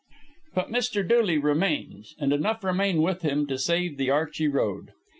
But 0.55 0.69
Mr. 0.69 1.07
Dooley 1.07 1.37
remains, 1.37 2.15
and 2.17 2.33
enough 2.33 2.63
remain 2.63 3.03
with 3.03 3.21
him 3.21 3.45
to 3.45 3.59
save 3.59 3.97
the 3.97 4.09
Archey 4.09 4.47
Road. 4.47 4.93